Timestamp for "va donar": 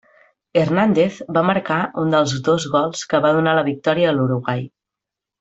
3.27-3.55